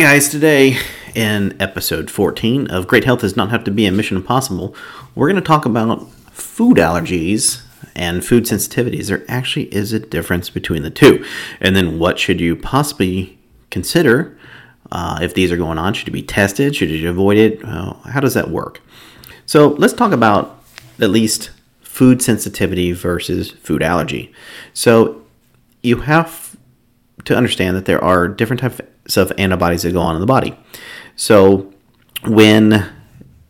[0.00, 0.30] guys.
[0.30, 0.78] Today,
[1.14, 4.74] in episode 14 of Great Health Does Not Have to Be a Mission Impossible,
[5.14, 7.60] we're going to talk about food allergies
[7.94, 9.08] and food sensitivities.
[9.08, 11.22] There actually is a difference between the two.
[11.60, 14.38] And then, what should you possibly consider
[14.90, 15.92] uh, if these are going on?
[15.92, 16.74] Should you be tested?
[16.74, 17.62] Should you avoid it?
[17.62, 18.80] Uh, how does that work?
[19.44, 20.62] So, let's talk about
[20.98, 21.50] at least
[21.82, 24.32] food sensitivity versus food allergy.
[24.72, 25.20] So,
[25.82, 26.56] you have
[27.26, 30.56] to understand that there are different types of antibodies that go on in the body.
[31.16, 31.72] So
[32.24, 32.72] when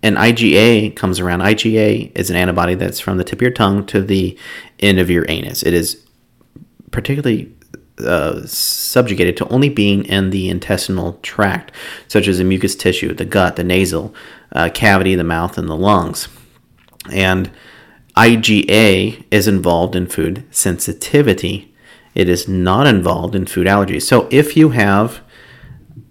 [0.03, 3.85] an IgA comes around, IgA is an antibody that's from the tip of your tongue
[3.87, 4.39] to the
[4.79, 5.63] end of your anus.
[5.63, 6.07] It is
[6.91, 7.55] particularly
[7.99, 11.73] uh, subjugated to only being in the intestinal tract,
[12.09, 14.15] such as the mucous tissue, the gut, the nasal
[14.53, 16.29] uh, cavity, the mouth, and the lungs.
[17.13, 17.51] And
[18.17, 21.75] IgA is involved in food sensitivity.
[22.15, 24.03] It is not involved in food allergies.
[24.03, 25.21] So if you have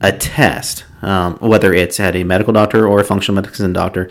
[0.02, 4.10] a test, um, whether it's at a medical doctor or a functional medicine doctor.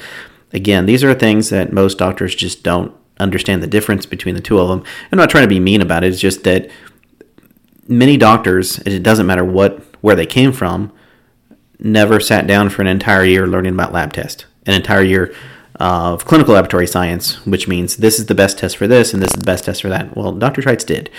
[0.53, 4.59] Again, these are things that most doctors just don't understand the difference between the two
[4.59, 4.85] of them.
[5.11, 6.09] I'm not trying to be mean about it.
[6.09, 6.71] It's just that
[7.87, 10.93] many doctors, it doesn't matter what where they came from,
[11.79, 15.35] never sat down for an entire year learning about lab test, an entire year
[15.77, 19.31] of clinical laboratory science, which means this is the best test for this and this
[19.31, 20.17] is the best test for that.
[20.17, 20.63] Well, Dr.
[20.63, 21.11] Trites did.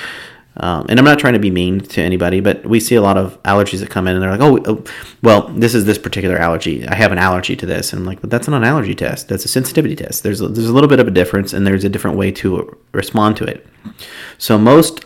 [0.59, 3.17] Um, and I'm not trying to be mean to anybody, but we see a lot
[3.17, 4.83] of allergies that come in and they're like, oh, oh,
[5.21, 6.87] well, this is this particular allergy.
[6.87, 7.93] I have an allergy to this.
[7.93, 9.29] And I'm like, but that's not an allergy test.
[9.29, 10.23] That's a sensitivity test.
[10.23, 12.77] There's a, there's a little bit of a difference and there's a different way to
[12.91, 13.65] respond to it.
[14.37, 15.05] So most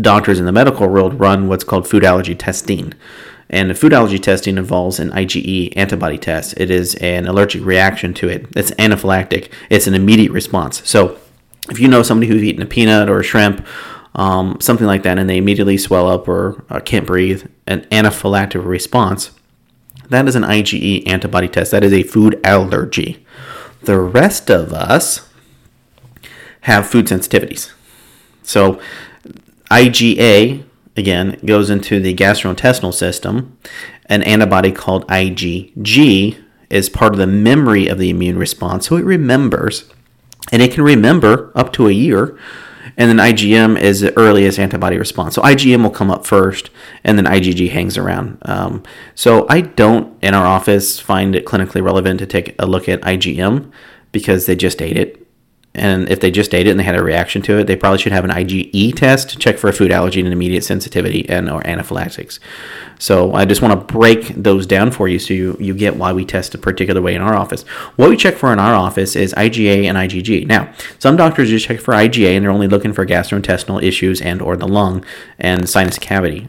[0.00, 2.94] doctors in the medical world run what's called food allergy testing.
[3.50, 6.54] And the food allergy testing involves an IgE antibody test.
[6.56, 8.46] It is an allergic reaction to it.
[8.56, 9.52] It's anaphylactic.
[9.70, 10.88] It's an immediate response.
[10.88, 11.18] So
[11.68, 13.66] if you know somebody who's eaten a peanut or a shrimp
[14.14, 18.64] um, something like that, and they immediately swell up or uh, can't breathe, an anaphylactic
[18.64, 19.30] response,
[20.10, 21.70] that is an IgE antibody test.
[21.70, 23.24] That is a food allergy.
[23.82, 25.28] The rest of us
[26.62, 27.72] have food sensitivities.
[28.42, 28.80] So,
[29.70, 30.64] IgA,
[30.96, 33.56] again, goes into the gastrointestinal system.
[34.06, 36.38] An antibody called IgG
[36.70, 39.90] is part of the memory of the immune response, so it remembers.
[40.52, 42.38] And it can remember up to a year
[42.96, 45.34] and then IgM is the earliest antibody response.
[45.34, 46.70] So IgM will come up first,
[47.02, 48.38] and then IgG hangs around.
[48.42, 48.82] Um,
[49.14, 53.00] so I don't, in our office, find it clinically relevant to take a look at
[53.02, 53.70] IgM
[54.12, 55.23] because they just ate it.
[55.74, 57.98] And if they just ate it and they had a reaction to it, they probably
[57.98, 61.50] should have an IgE test to check for a food allergy and immediate sensitivity and
[61.50, 62.38] or anaphylaxis.
[63.00, 66.12] So I just want to break those down for you so you, you get why
[66.12, 67.62] we test a particular way in our office.
[67.96, 70.46] What we check for in our office is IgA and IgG.
[70.46, 74.40] Now, some doctors just check for IgA and they're only looking for gastrointestinal issues and
[74.40, 75.04] or the lung
[75.40, 76.48] and sinus cavity.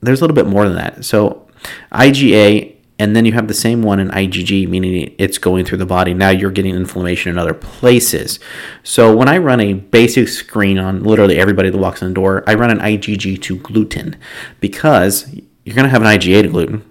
[0.00, 1.04] There's a little bit more than that.
[1.04, 1.46] So
[1.92, 2.69] IgA
[3.00, 6.12] and then you have the same one in IgG, meaning it's going through the body.
[6.12, 8.38] Now you're getting inflammation in other places.
[8.82, 12.44] So when I run a basic screen on literally everybody that walks in the door,
[12.46, 14.18] I run an IgG to gluten
[14.60, 15.32] because
[15.64, 16.84] you're going to have an IgA to gluten.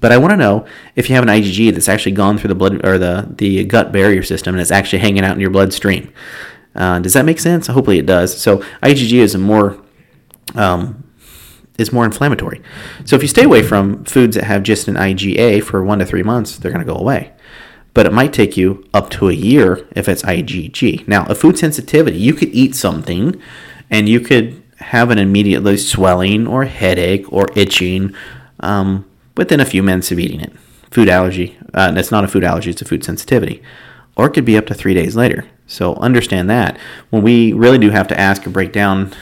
[0.00, 2.56] But I want to know if you have an IgG that's actually gone through the
[2.56, 6.12] blood or the, the gut barrier system and it's actually hanging out in your bloodstream.
[6.74, 7.68] Uh, does that make sense?
[7.68, 8.36] Hopefully it does.
[8.36, 9.80] So IgG is a more
[10.56, 11.04] um,
[11.82, 12.62] is more inflammatory.
[13.04, 16.06] So if you stay away from foods that have just an IgA for one to
[16.06, 17.32] three months, they're going to go away.
[17.94, 21.06] But it might take you up to a year if it's IgG.
[21.06, 23.40] Now, a food sensitivity, you could eat something
[23.90, 28.14] and you could have an immediately swelling or headache or itching
[28.60, 29.04] um,
[29.36, 30.52] within a few minutes of eating it.
[30.90, 33.62] Food allergy, uh, it's not a food allergy, it's a food sensitivity.
[34.16, 35.46] Or it could be up to three days later.
[35.66, 36.78] So understand that.
[37.10, 39.12] When we really do have to ask or break down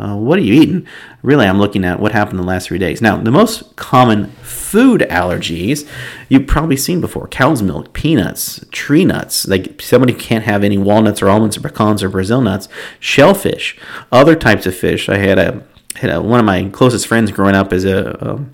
[0.00, 0.86] uh, what are you eating?
[1.22, 3.02] Really, I'm looking at what happened in the last three days.
[3.02, 5.86] Now, the most common food allergies
[6.30, 9.46] you've probably seen before cow's milk, peanuts, tree nuts.
[9.46, 12.66] Like somebody can't have any walnuts or almonds or pecans or Brazil nuts,
[12.98, 13.78] shellfish,
[14.10, 15.10] other types of fish.
[15.10, 15.62] I had a,
[15.96, 18.48] had a one of my closest friends growing up as a,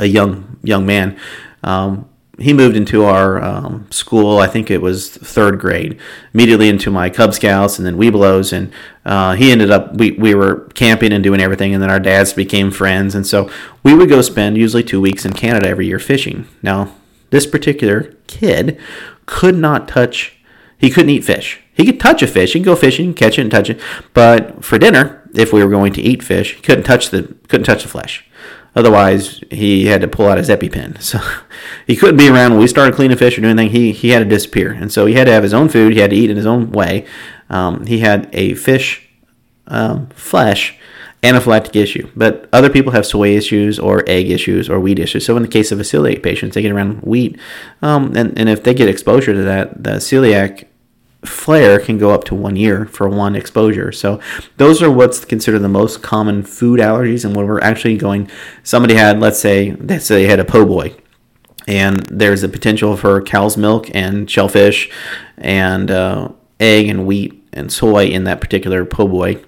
[0.00, 1.18] a, a young young man.
[1.62, 4.38] Um, he moved into our um, school.
[4.38, 5.98] I think it was third grade.
[6.32, 8.72] Immediately into my Cub Scouts and then Webelos, and
[9.04, 9.94] uh, he ended up.
[9.94, 13.50] We we were camping and doing everything, and then our dads became friends, and so
[13.82, 16.48] we would go spend usually two weeks in Canada every year fishing.
[16.62, 16.94] Now,
[17.30, 18.78] this particular kid
[19.26, 20.38] could not touch.
[20.78, 21.60] He couldn't eat fish.
[21.74, 22.54] He could touch a fish.
[22.54, 23.80] He could go fishing, catch it, and touch it.
[24.14, 27.66] But for dinner, if we were going to eat fish, he couldn't touch the couldn't
[27.66, 28.24] touch the flesh.
[28.74, 31.00] Otherwise, he had to pull out his EpiPen.
[31.02, 31.18] So
[31.86, 33.70] he couldn't be around when we started cleaning fish or doing anything.
[33.70, 34.72] He, he had to disappear.
[34.72, 35.92] And so he had to have his own food.
[35.92, 37.06] He had to eat in his own way.
[37.50, 39.08] Um, he had a fish
[39.66, 40.78] um, flesh
[41.22, 42.10] anaphylactic issue.
[42.16, 45.24] But other people have soy issues or egg issues or wheat issues.
[45.24, 47.38] So in the case of a celiac patient, they get around wheat,
[47.80, 50.66] um, and, and if they get exposure to that, the celiac
[51.24, 53.92] flare can go up to one year for one exposure.
[53.92, 54.20] So
[54.56, 57.24] those are what's considered the most common food allergies.
[57.24, 58.28] And when we're actually going,
[58.62, 60.94] somebody had, let's say, let's say they had a po' boy,
[61.66, 64.90] and there's a potential for cow's milk and shellfish
[65.38, 66.28] and uh,
[66.58, 69.42] egg and wheat and soy in that particular po' boy.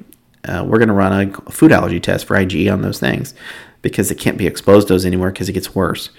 [0.44, 3.34] Uh, we're going to run a food allergy test for IgE on those things
[3.82, 6.10] because it can't be exposed to those anymore because it gets worse.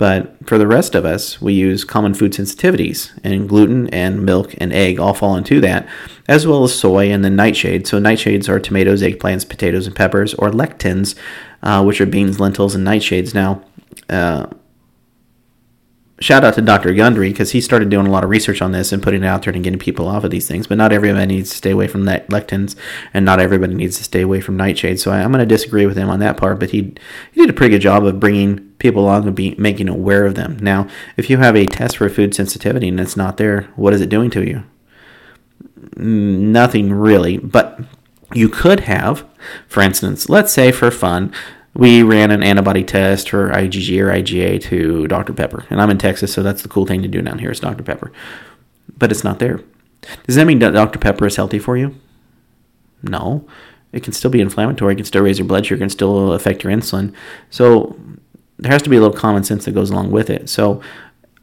[0.00, 4.54] But for the rest of us, we use common food sensitivities, and gluten and milk
[4.56, 5.86] and egg all fall into that,
[6.26, 7.88] as well as soy and then nightshades.
[7.88, 11.16] So, nightshades are tomatoes, eggplants, potatoes, and peppers, or lectins,
[11.62, 13.34] uh, which are beans, lentils, and nightshades.
[13.34, 13.62] Now,
[14.08, 14.46] uh,
[16.18, 16.94] shout out to Dr.
[16.94, 19.42] Gundry because he started doing a lot of research on this and putting it out
[19.42, 20.66] there and getting people off of these things.
[20.66, 22.74] But not everybody needs to stay away from that lectins,
[23.12, 25.00] and not everybody needs to stay away from nightshades.
[25.00, 26.58] So I, am going to disagree with him on that part.
[26.58, 26.94] But he
[27.32, 30.34] he did a pretty good job of bringing people along and be making aware of
[30.34, 30.58] them.
[30.60, 34.00] Now, if you have a test for food sensitivity and it's not there, what is
[34.00, 34.64] it doing to you?
[35.96, 37.80] Nothing really, but
[38.34, 39.24] you could have,
[39.68, 41.32] for instance, let's say for fun,
[41.74, 45.32] we ran an antibody test for IgG or IgA to Dr.
[45.32, 45.66] Pepper.
[45.70, 47.84] And I'm in Texas, so that's the cool thing to do down here is Dr.
[47.84, 48.10] Pepper.
[48.98, 49.60] But it's not there.
[50.26, 50.98] Does that mean that Dr.
[50.98, 51.94] Pepper is healthy for you?
[53.02, 53.46] No.
[53.92, 56.32] It can still be inflammatory, it can still raise your blood sugar, it can still
[56.32, 57.12] affect your insulin.
[57.50, 57.96] So
[58.60, 60.48] there has to be a little common sense that goes along with it.
[60.48, 60.82] So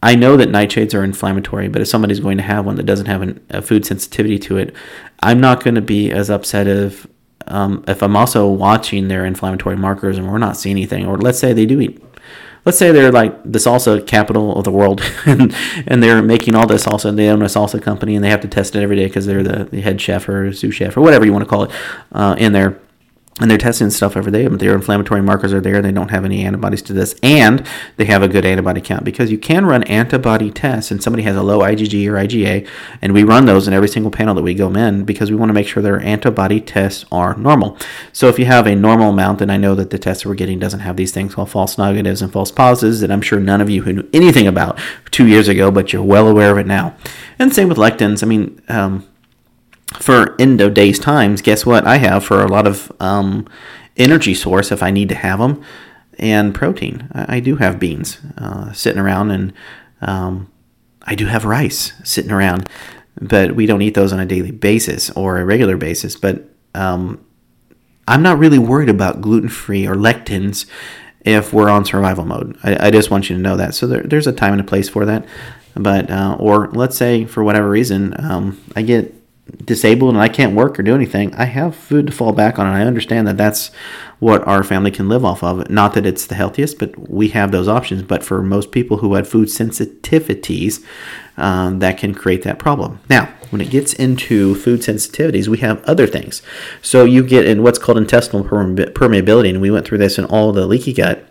[0.04, 3.08] I know that nightshades are inflammatory, but if somebody's going to have one that doesn't
[3.08, 4.76] have an, a food sensitivity to it,
[5.22, 7.08] I'm not going to be as upset if
[7.48, 11.40] um, if I'm also watching their inflammatory markers and we're not seeing anything, or let's
[11.40, 12.04] say they do eat,
[12.66, 15.56] let's say they're like the salsa capital of the world, and
[15.88, 18.42] and they're making all this salsa, and they own a salsa company, and they have
[18.42, 21.02] to test it every day because they're the, the, head chef or sous chef or
[21.02, 21.72] whatever you want to call it
[22.12, 22.80] uh, in there
[23.40, 25.82] and they're testing stuff every day, but their inflammatory markers are there.
[25.82, 27.68] They don't have any antibodies to this, and
[27.98, 31.36] they have a good antibody count because you can run antibody tests, and somebody has
[31.36, 32.68] a low IgG or IgA,
[33.02, 35.50] and we run those in every single panel that we go in because we want
[35.50, 37.78] to make sure their antibody tests are normal.
[38.12, 40.36] So if you have a normal amount, then I know that the test that we're
[40.36, 43.62] getting doesn't have these things called false negatives and false positives that I'm sure none
[43.62, 44.80] of you who knew anything about
[45.12, 46.96] two years ago, but you're well aware of it now.
[47.38, 48.24] And same with lectins.
[48.24, 48.62] I mean.
[48.68, 49.08] Um,
[49.94, 51.86] for endo days times, guess what?
[51.86, 53.48] I have for a lot of um,
[53.96, 55.64] energy source if I need to have them,
[56.20, 57.10] and protein.
[57.14, 59.54] I, I do have beans uh, sitting around, and
[60.02, 60.52] um,
[61.04, 62.70] I do have rice sitting around,
[63.20, 66.16] but we don't eat those on a daily basis or a regular basis.
[66.16, 66.44] But
[66.76, 67.24] um,
[68.08, 70.66] I'm not really worried about gluten free or lectins
[71.22, 72.58] if we're on survival mode.
[72.64, 73.76] I, I, just want you to know that.
[73.76, 75.26] So there, there's a time and a place for that.
[75.76, 79.14] But uh, or let's say for whatever reason um, I get
[79.64, 82.66] disabled and I can't work or do anything, I have food to fall back on,
[82.66, 83.72] and I understand that that's
[84.20, 85.70] what our family can live off of.
[85.70, 88.04] Not that it's the healthiest, but we have those options.
[88.04, 90.84] But for most people who had food sensitivities,
[91.38, 93.00] um, that can create that problem.
[93.10, 96.42] Now, when it gets into food sensitivities, we have other things.
[96.82, 100.52] So you get in what's called intestinal permeability, and we went through this in all
[100.52, 101.26] the leaky gut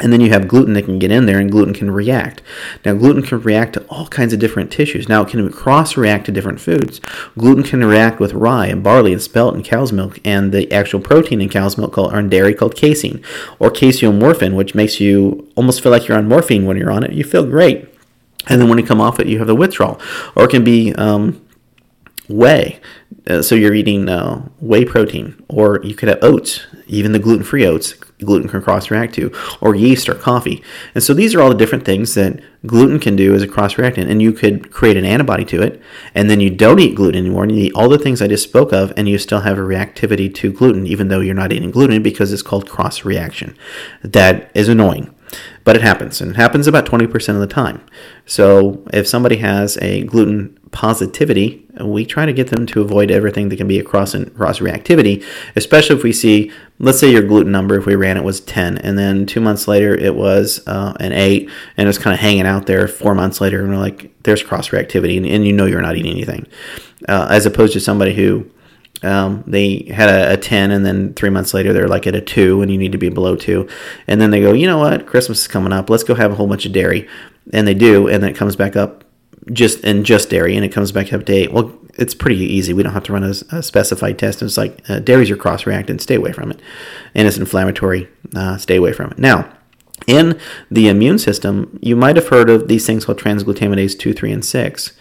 [0.00, 2.42] and then you have gluten that can get in there, and gluten can react.
[2.84, 5.08] Now, gluten can react to all kinds of different tissues.
[5.08, 7.00] Now, it can cross react to different foods.
[7.38, 11.00] Gluten can react with rye and barley and spelt and cow's milk, and the actual
[11.00, 13.22] protein in cow's milk called, or in dairy called casein,
[13.58, 17.12] or casomorphin, which makes you almost feel like you're on morphine when you're on it.
[17.12, 17.88] You feel great.
[18.48, 20.00] And then when you come off it, you have the withdrawal.
[20.34, 21.44] Or it can be um,
[22.32, 22.80] whey.
[23.26, 27.44] Uh, so you're eating uh, whey protein, or you could have oats, even the gluten
[27.44, 27.94] free oats
[28.24, 30.62] gluten can cross react to, or yeast or coffee.
[30.94, 33.78] And so these are all the different things that gluten can do as a cross
[33.78, 34.10] reactant.
[34.10, 35.80] And you could create an antibody to it,
[36.14, 38.44] and then you don't eat gluten anymore, and you eat all the things I just
[38.44, 41.70] spoke of, and you still have a reactivity to gluten, even though you're not eating
[41.70, 43.56] gluten because it's called cross reaction.
[44.02, 45.14] That is annoying.
[45.62, 47.82] But it happens, and it happens about 20% of the time.
[48.26, 53.48] So if somebody has a gluten positivity, we try to get them to avoid everything
[53.48, 55.24] that can be a cross and cross reactivity,
[55.56, 58.78] especially if we see, let's say your gluten number, if we ran it was 10,
[58.78, 62.46] and then two months later it was uh, an 8, and it's kind of hanging
[62.46, 65.66] out there four months later, and we're like, there's cross reactivity, and, and, you know
[65.66, 66.46] you're not eating anything.
[67.08, 68.48] Uh, as opposed to somebody who
[69.02, 72.20] um, they had a, a, 10 and then three months later they're like at a
[72.20, 73.66] 2 and you need to be below 2
[74.06, 75.06] and then they go you know what?
[75.06, 75.88] Christmas is coming up.
[75.88, 77.08] Let's go have a whole bunch of dairy.
[77.54, 79.04] And they do and then it comes back up
[79.52, 81.52] just and just dairy, and it comes back up to eight.
[81.52, 82.72] Well, it's pretty easy.
[82.72, 84.42] We don't have to run a, a specified test.
[84.42, 86.02] It's like uh, dairy's your cross reactant.
[86.02, 86.60] Stay away from it,
[87.14, 88.08] and it's inflammatory.
[88.34, 89.18] Uh, stay away from it.
[89.18, 89.52] Now,
[90.06, 90.38] in
[90.70, 94.44] the immune system, you might have heard of these things called transglutaminase two, three, and
[94.44, 94.92] six.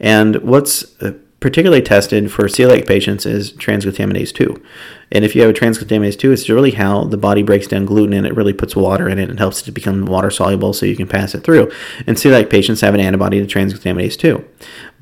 [0.00, 4.62] And what's uh, particularly tested for celiac patients is transglutaminase 2.
[5.10, 8.14] And if you have a transglutaminase 2, it's really how the body breaks down gluten
[8.14, 10.86] and it really puts water in it and helps it to become water soluble so
[10.86, 11.70] you can pass it through.
[12.06, 14.42] And celiac patients have an antibody to transglutaminase 2.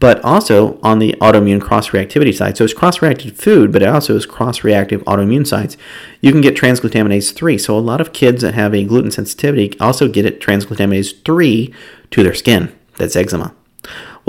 [0.00, 3.88] But also on the autoimmune cross reactivity side, so it's cross reactive food, but it
[3.88, 5.76] also is cross reactive autoimmune sites,
[6.20, 7.58] you can get transglutaminase 3.
[7.58, 11.72] So a lot of kids that have a gluten sensitivity also get it transglutaminase 3
[12.10, 12.76] to their skin.
[12.96, 13.54] That's eczema.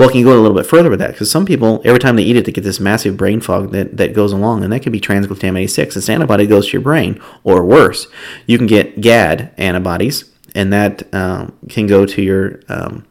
[0.02, 1.12] Well, can you go a little bit further with that?
[1.12, 3.96] Because some people, every time they eat it, they get this massive brain fog that,
[3.98, 5.94] that goes along, and that could be transglutaminase 6.
[5.94, 8.08] This antibody goes to your brain, or worse,
[8.44, 13.06] you can get GAD antibodies, and that um, can go to your um,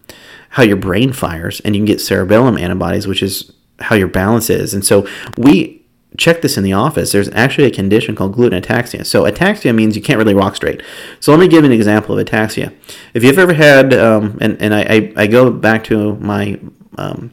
[0.50, 4.50] how your brain fires, and you can get cerebellum antibodies, which is how your balance
[4.50, 4.74] is.
[4.74, 5.08] And so
[5.38, 5.86] we
[6.18, 7.14] check this in the office.
[7.14, 9.06] There's actually a condition called gluten ataxia.
[9.06, 10.84] So ataxia means you can't really walk straight.
[11.22, 12.76] So let me give an example of ataxia.
[13.14, 16.60] If you've ever had, um, and, and I, I, go back to my
[16.98, 17.32] um,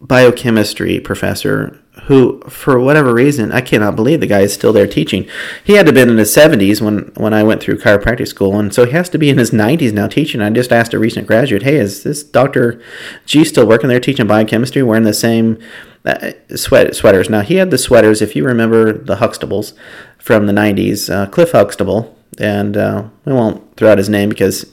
[0.00, 5.28] biochemistry professor who, for whatever reason, I cannot believe the guy is still there teaching.
[5.62, 8.58] He had to have been in his 70s when, when I went through chiropractic school,
[8.58, 10.40] and so he has to be in his 90s now teaching.
[10.40, 12.82] I just asked a recent graduate, hey, is this Dr.
[13.26, 15.58] G still working there teaching biochemistry, wearing the same
[16.04, 17.30] uh, sweat sweaters.
[17.30, 18.22] Now he had the sweaters.
[18.22, 19.72] If you remember the Huxtables
[20.18, 24.66] from the '90s, uh, Cliff Huxtable, and uh, we won't throw out his name because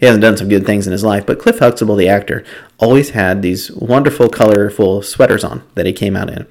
[0.00, 1.26] he hasn't done some good things in his life.
[1.26, 2.42] But Cliff Huxtable, the actor,
[2.78, 6.46] always had these wonderful, colorful sweaters on that he came out in.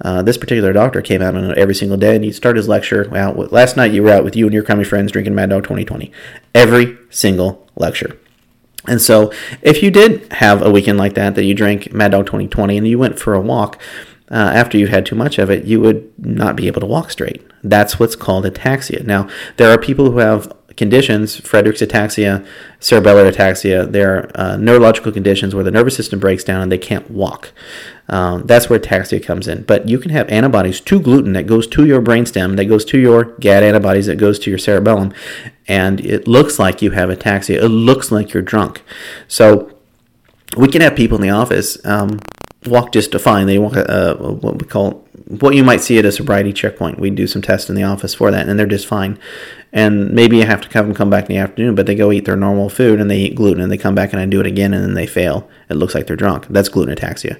[0.00, 3.14] Uh, this particular doctor came out on every single day, and he'd start his lecture
[3.14, 3.52] out.
[3.52, 6.10] last night, you were out with you and your crummy friends drinking Mad Dog 2020.
[6.54, 8.18] Every single lecture.
[8.86, 9.30] And so,
[9.60, 12.88] if you did have a weekend like that, that you drank Mad Dog 2020 and
[12.88, 13.78] you went for a walk
[14.30, 17.10] uh, after you had too much of it, you would not be able to walk
[17.10, 17.44] straight.
[17.62, 19.04] That's what's called ataxia.
[19.04, 22.46] Now, there are people who have conditions, Friedreich's ataxia,
[22.80, 27.10] cerebellar ataxia, they're uh, neurological conditions where the nervous system breaks down and they can't
[27.10, 27.52] walk.
[28.08, 29.64] Um, that's where ataxia comes in.
[29.64, 32.98] But you can have antibodies to gluten that goes to your brainstem, that goes to
[32.98, 35.12] your GAD antibodies, that goes to your cerebellum,
[35.66, 37.62] and it looks like you have ataxia.
[37.62, 38.82] It looks like you're drunk.
[39.26, 39.76] So
[40.56, 42.20] we can have people in the office um,
[42.66, 43.46] walk just fine.
[43.46, 46.98] They walk uh, what we call what you might see at a sobriety checkpoint.
[46.98, 49.18] We do some tests in the office for that, and they're just fine.
[49.72, 52.10] And maybe you have to have them come back in the afternoon, but they go
[52.10, 54.40] eat their normal food and they eat gluten, and they come back and I do
[54.40, 55.48] it again, and then they fail.
[55.68, 56.46] It looks like they're drunk.
[56.48, 57.38] That's gluten ataxia.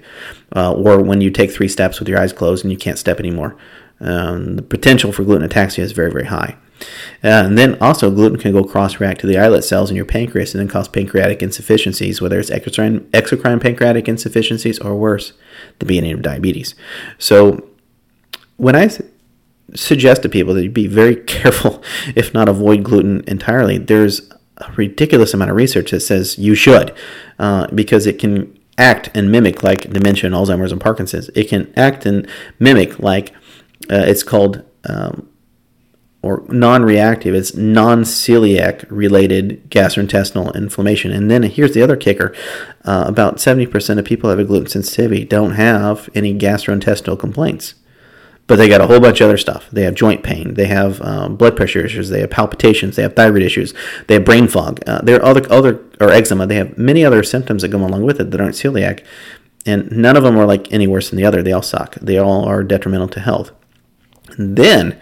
[0.54, 3.18] Uh, or when you take three steps with your eyes closed and you can't step
[3.18, 3.56] anymore.
[4.00, 6.56] Um, the potential for gluten ataxia is very, very high.
[7.24, 10.04] Uh, and then also, gluten can go cross react to the islet cells in your
[10.04, 15.32] pancreas and then cause pancreatic insufficiencies, whether it's exocrine, exocrine pancreatic insufficiencies or worse,
[15.78, 16.74] the beginning of diabetes.
[17.18, 17.68] So,
[18.56, 18.88] when I
[19.74, 21.82] suggest to people that you be very careful,
[22.14, 26.94] if not avoid gluten entirely, there's a ridiculous amount of research that says you should,
[27.38, 31.28] uh, because it can act and mimic like dementia and Alzheimer's and Parkinson's.
[31.34, 33.32] It can act and mimic like
[33.90, 35.28] uh, it's called um,
[36.22, 37.34] or non-reactive.
[37.34, 41.12] It's non-celiac related gastrointestinal inflammation.
[41.12, 42.34] And then here's the other kicker:
[42.84, 47.74] uh, about 70% of people who have a gluten sensitivity don't have any gastrointestinal complaints,
[48.46, 49.68] but they got a whole bunch of other stuff.
[49.70, 53.14] They have joint pain, they have um, blood pressure issues, they have palpitations, they have
[53.14, 53.72] thyroid issues,
[54.08, 54.80] they have brain fog.
[54.86, 56.46] Uh, there are other other or eczema.
[56.46, 59.04] They have many other symptoms that go along with it that aren't celiac,
[59.64, 61.42] and none of them are like any worse than the other.
[61.42, 61.94] They all suck.
[61.96, 63.52] They all are detrimental to health.
[64.36, 64.98] And then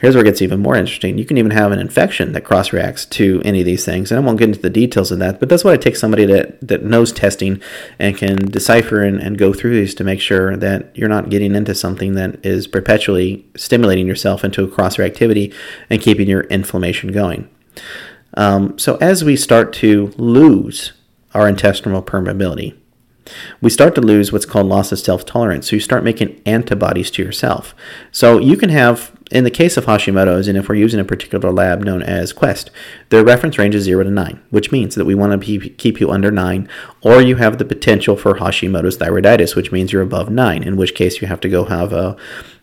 [0.00, 1.18] Here's where it gets even more interesting.
[1.18, 4.10] You can even have an infection that cross reacts to any of these things.
[4.10, 6.24] And I won't get into the details of that, but that's why it takes somebody
[6.24, 7.60] that, that knows testing
[7.98, 11.54] and can decipher and, and go through these to make sure that you're not getting
[11.54, 15.54] into something that is perpetually stimulating yourself into a cross reactivity
[15.90, 17.50] and keeping your inflammation going.
[18.34, 20.92] Um, so as we start to lose
[21.34, 22.74] our intestinal permeability,
[23.60, 25.68] we start to lose what's called loss of self tolerance.
[25.68, 27.74] So you start making antibodies to yourself.
[28.10, 31.52] So you can have in the case of Hashimoto's, and if we're using a particular
[31.52, 32.70] lab known as Quest,
[33.10, 36.10] their reference range is 0 to 9, which means that we want to keep you
[36.10, 36.68] under 9,
[37.02, 40.94] or you have the potential for Hashimoto's thyroiditis, which means you're above 9, in which
[40.94, 42.16] case you have to go have a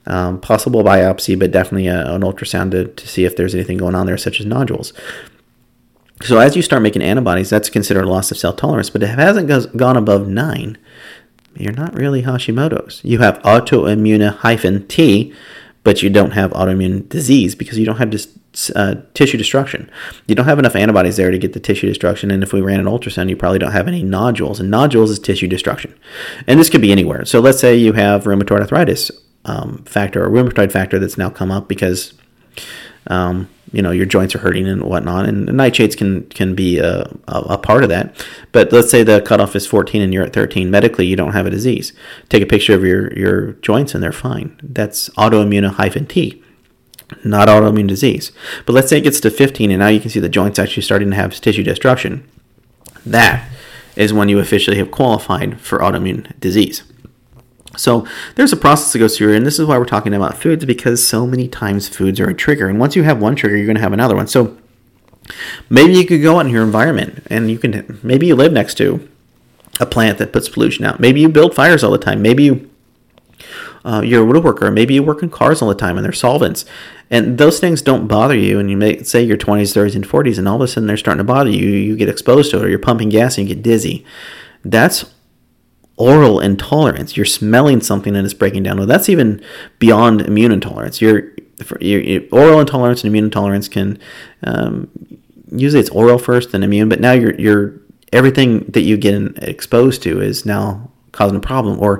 [0.05, 3.95] um, possible biopsy, but definitely a, an ultrasound to, to see if there's anything going
[3.95, 4.91] on there, such as nodules.
[6.21, 9.11] So as you start making antibodies, that's considered a loss of cell tolerance, but if
[9.11, 10.77] it hasn't gone above 9,
[11.55, 13.01] you're not really Hashimoto's.
[13.03, 15.33] You have autoimmune hyphen T,
[15.87, 18.13] but you don't have autoimmune disease because you don't have
[18.75, 19.89] uh, tissue destruction.
[20.27, 22.29] You don't have enough antibodies there to get the tissue destruction.
[22.29, 24.59] And if we ran an ultrasound, you probably don't have any nodules.
[24.59, 25.97] And nodules is tissue destruction.
[26.45, 27.23] And this could be anywhere.
[27.23, 29.11] So let's say you have rheumatoid arthritis
[29.45, 32.13] um, factor or rheumatoid factor that's now come up because
[33.09, 37.01] um, you know your joints are hurting and whatnot, and nightshades can can be a,
[37.27, 38.15] a, a, part of that.
[38.51, 40.71] But let's say the cutoff is 14 and you're at 13.
[40.71, 41.93] Medically, you don't have a disease.
[42.29, 44.59] Take a picture of your your joints and they're fine.
[44.63, 46.43] That's autoimmune hyphen T,
[47.23, 48.31] not autoimmune disease.
[48.65, 50.83] But let's say it gets to 15 and now you can see the joints actually
[50.83, 52.27] starting to have tissue destruction.
[53.05, 53.49] That
[53.95, 56.83] is when you officially have qualified for autoimmune disease.
[57.75, 60.65] So there's a process that goes through, and this is why we're talking about foods
[60.65, 63.65] because so many times foods are a trigger, and once you have one trigger, you're
[63.65, 64.27] going to have another one.
[64.27, 64.57] So
[65.69, 68.75] maybe you could go out in your environment, and you can maybe you live next
[68.75, 69.07] to
[69.79, 70.99] a plant that puts pollution out.
[70.99, 72.21] Maybe you build fires all the time.
[72.21, 72.69] Maybe you
[73.85, 74.73] uh, you're a woodworker.
[74.73, 76.65] Maybe you work in cars all the time, and they're solvents,
[77.09, 78.59] and those things don't bother you.
[78.59, 80.97] And you may say your 20s, 30s, and 40s, and all of a sudden they're
[80.97, 81.69] starting to bother you.
[81.69, 84.05] You get exposed to it, or you're pumping gas and you get dizzy.
[84.65, 85.05] That's
[85.97, 87.17] oral intolerance.
[87.17, 88.77] You're smelling something and it's breaking down.
[88.77, 89.43] Well, that's even
[89.79, 91.01] beyond immune intolerance.
[91.01, 91.31] Your,
[91.79, 93.99] your, your oral intolerance and immune intolerance can
[94.43, 94.89] um,
[95.51, 97.73] usually it's oral first, then immune, but now you're you're
[98.13, 101.79] everything that you get exposed to is now causing a problem.
[101.79, 101.99] Or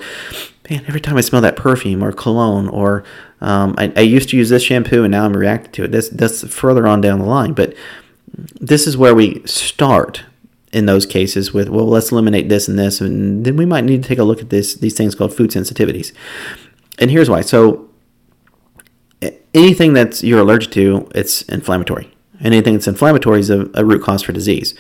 [0.70, 3.04] man, every time I smell that perfume or cologne, or
[3.42, 5.92] um, I, I used to use this shampoo and now I'm reacting to it.
[5.92, 7.74] This that's further on down the line, but
[8.60, 10.24] this is where we start
[10.74, 14.04] in those cases with well let's eliminate this and this and then we might need
[14.04, 16.14] to take a look at this these things called food sensitivities.
[17.00, 17.42] And here's why.
[17.42, 17.90] So
[19.54, 22.14] anything that's you're allergic to it's inflammatory.
[22.42, 24.76] Anything that's inflammatory is a, a root cause for disease.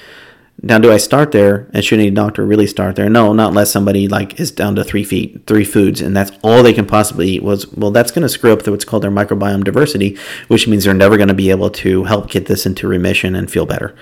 [0.62, 1.70] Now do i start there?
[1.74, 3.10] And should any doctor really start there?
[3.10, 6.64] No not unless somebody like is down to three feet three foods and that's all
[6.64, 9.64] they can possibly eat was well that's going to screw up what's called their microbiome
[9.64, 10.18] diversity
[10.48, 13.52] which means they're never going to be able to help get this into remission and
[13.52, 13.96] feel better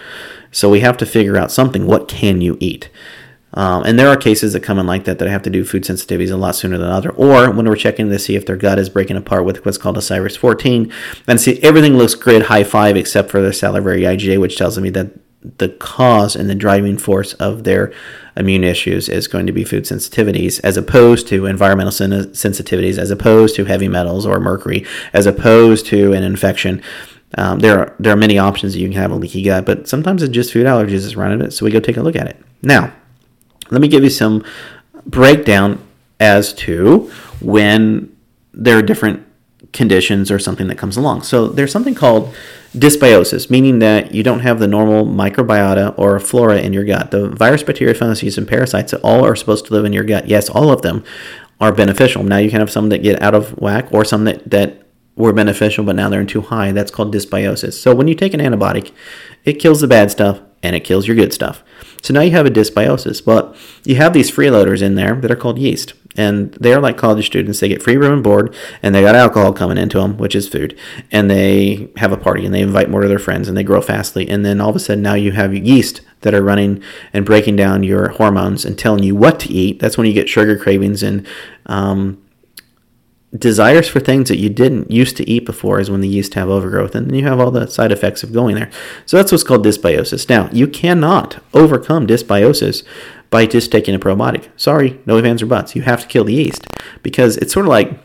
[0.55, 1.85] so we have to figure out something.
[1.85, 2.89] What can you eat?
[3.55, 5.83] Um, and there are cases that come in like that that have to do food
[5.83, 7.09] sensitivities a lot sooner than other.
[7.12, 9.97] Or when we're checking to see if their gut is breaking apart with what's called
[9.97, 10.91] a Cyrex 14,
[11.27, 14.89] and see everything looks great, high five, except for their salivary IgA, which tells me
[14.91, 15.11] that
[15.57, 17.94] the cause and the driving force of their
[18.37, 23.11] immune issues is going to be food sensitivities as opposed to environmental sen- sensitivities, as
[23.11, 26.81] opposed to heavy metals or mercury, as opposed to an infection.
[27.37, 30.24] Um, there are there are many options you can have a leaky gut, but sometimes
[30.24, 31.51] it's just food allergies that's running it.
[31.51, 32.37] So we go take a look at it.
[32.61, 32.93] Now,
[33.69, 34.43] let me give you some
[35.05, 35.85] breakdown
[36.19, 38.15] as to when
[38.53, 39.25] there are different
[39.74, 41.24] conditions or something that comes along.
[41.24, 42.33] So there's something called
[42.74, 47.11] dysbiosis, meaning that you don't have the normal microbiota or flora in your gut.
[47.11, 50.27] The virus, bacteria, fungus, and parasites that all are supposed to live in your gut.
[50.29, 51.03] Yes, all of them
[51.59, 52.24] are beneficial.
[52.24, 54.84] Now you can have some that get out of whack or some that, that
[55.15, 56.71] were beneficial, but now they're in too high.
[56.71, 57.73] That's called dysbiosis.
[57.73, 58.91] So when you take an antibiotic,
[59.43, 61.63] it kills the bad stuff and it kills your good stuff.
[62.01, 63.23] So now you have a dysbiosis.
[63.23, 65.93] But you have these freeloaders in there that are called yeast.
[66.17, 67.59] And they're like college students.
[67.59, 70.47] They get free room and board, and they got alcohol coming into them, which is
[70.47, 70.77] food.
[71.11, 73.81] And they have a party, and they invite more of their friends, and they grow
[73.81, 74.29] fastly.
[74.29, 77.57] And then all of a sudden, now you have yeast that are running and breaking
[77.57, 79.79] down your hormones and telling you what to eat.
[79.79, 81.27] That's when you get sugar cravings and
[81.65, 82.23] um,
[83.37, 86.50] desires for things that you didn't used to eat before is when the yeast have
[86.50, 88.69] overgrowth and then you have all the side effects of going there.
[89.05, 90.29] So that's what's called dysbiosis.
[90.29, 92.83] Now you cannot overcome dysbiosis
[93.29, 94.48] by just taking a probiotic.
[94.55, 95.75] Sorry no ifs or buts.
[95.75, 96.67] You have to kill the yeast
[97.03, 98.00] because it's sort of like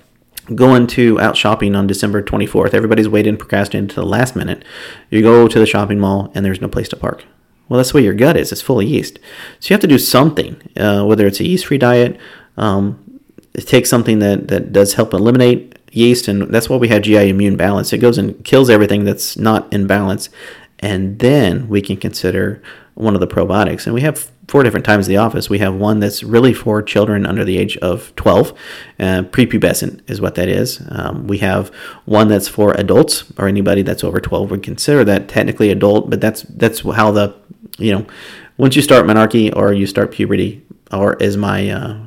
[0.55, 4.65] going to out shopping on december 24th everybody's waiting procrastinating to the last minute.
[5.11, 7.25] You go to the shopping mall and there's no place to park.
[7.69, 8.53] Well that's the way your gut is.
[8.53, 9.19] It's full of yeast.
[9.61, 12.19] So you have to do something uh, whether it's a yeast-free diet
[12.57, 13.05] um,
[13.55, 17.29] it takes something that, that does help eliminate yeast, and that's why we have GI
[17.29, 17.93] immune balance.
[17.93, 20.29] It goes and kills everything that's not in balance,
[20.79, 22.63] and then we can consider
[22.95, 23.87] one of the probiotics.
[23.87, 25.49] And we have four different times in the office.
[25.49, 30.21] We have one that's really for children under the age of 12, uh, prepubescent is
[30.21, 30.83] what that is.
[30.89, 31.69] Um, we have
[32.05, 36.21] one that's for adults or anybody that's over 12 would consider that technically adult, but
[36.21, 37.35] that's that's how the
[37.79, 38.07] you know
[38.59, 41.99] once you start menarche or you start puberty, or as my uh,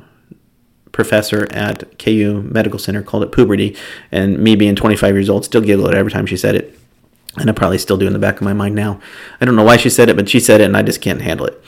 [0.94, 3.76] professor at KU Medical Center called it puberty,
[4.10, 6.78] and me being 25 years old still giggled every time she said it.
[7.36, 9.00] And I probably still do in the back of my mind now.
[9.40, 11.20] I don't know why she said it, but she said it, and I just can't
[11.20, 11.62] handle it.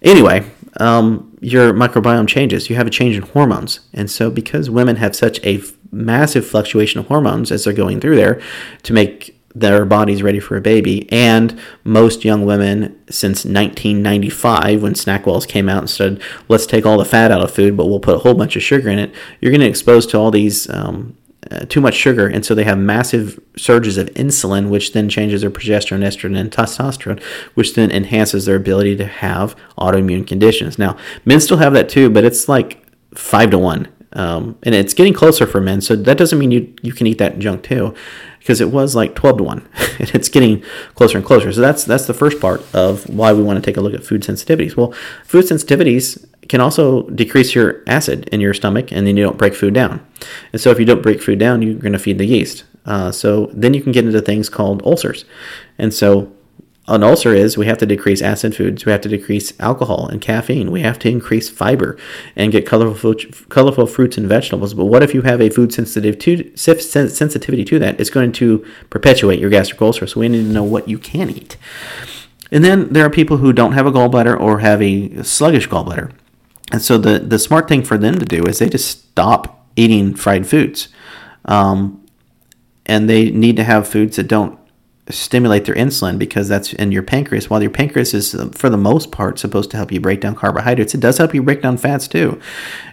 [0.00, 2.70] Anyway, um, your microbiome changes.
[2.70, 3.80] You have a change in hormones.
[3.92, 5.60] And so, because women have such a
[5.90, 8.40] massive fluctuation of hormones as they're going through there
[8.84, 11.10] to make their bodies ready for a baby.
[11.12, 16.98] And most young women since 1995, when SnackWells came out and said, let's take all
[16.98, 19.14] the fat out of food, but we'll put a whole bunch of sugar in it,
[19.40, 20.68] you're getting exposed to all these.
[20.70, 21.16] Um,
[21.50, 25.40] uh, too much sugar, and so they have massive surges of insulin, which then changes
[25.40, 27.22] their progesterone, estrogen, and testosterone,
[27.54, 30.78] which then enhances their ability to have autoimmune conditions.
[30.78, 34.94] Now, men still have that too, but it's like five to one Um, and it's
[34.94, 37.94] getting closer for men, so that doesn't mean you you can eat that junk too,
[38.38, 39.68] because it was like twelve to one,
[39.98, 40.62] and it's getting
[40.94, 41.52] closer and closer.
[41.52, 44.04] So that's that's the first part of why we want to take a look at
[44.04, 44.76] food sensitivities.
[44.76, 44.92] Well,
[45.24, 49.54] food sensitivities can also decrease your acid in your stomach, and then you don't break
[49.54, 50.04] food down.
[50.52, 52.64] And so if you don't break food down, you're going to feed the yeast.
[52.86, 55.26] Uh, so then you can get into things called ulcers,
[55.76, 56.32] and so
[56.88, 60.20] an ulcer is we have to decrease acid foods, we have to decrease alcohol and
[60.20, 61.98] caffeine, we have to increase fiber
[62.34, 63.14] and get colorful,
[63.50, 64.72] colorful fruits and vegetables.
[64.72, 68.00] But what if you have a food sensitive to, sensitivity to that?
[68.00, 70.06] It's going to perpetuate your gastric ulcer.
[70.06, 71.58] So we need to know what you can eat.
[72.50, 76.10] And then there are people who don't have a gallbladder or have a sluggish gallbladder.
[76.72, 80.14] And so the, the smart thing for them to do is they just stop eating
[80.14, 80.88] fried foods.
[81.44, 82.06] Um,
[82.86, 84.58] and they need to have foods that don't
[85.10, 87.48] stimulate their insulin because that's in your pancreas.
[87.48, 90.94] While your pancreas is, for the most part, supposed to help you break down carbohydrates,
[90.94, 92.40] it does help you break down fats too.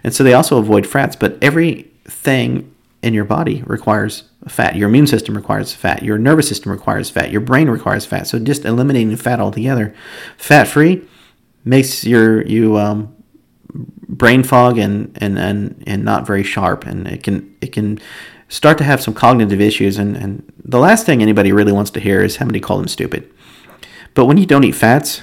[0.04, 4.76] And so they also avoid fats, but everything in your body requires fat.
[4.76, 6.04] Your immune system requires fat.
[6.04, 7.32] Your nervous system requires fat.
[7.32, 8.28] Your brain requires fat.
[8.28, 9.94] So just eliminating fat altogether,
[10.38, 11.04] fat free,
[11.64, 13.16] makes your you um,
[14.08, 18.00] brain fog and, and and and not very sharp, and it can it can
[18.56, 19.98] start to have some cognitive issues.
[19.98, 23.30] And, and the last thing anybody really wants to hear is somebody call them stupid.
[24.14, 25.22] But when you don't eat fats,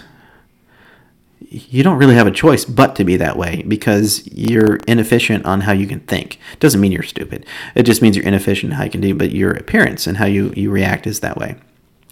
[1.41, 5.63] you don't really have a choice but to be that way because you're inefficient on
[5.63, 6.39] how you can think.
[6.61, 7.47] Doesn't mean you're stupid.
[7.75, 10.27] It just means you're inefficient in how you can do, but your appearance and how
[10.27, 11.57] you, you react is that way.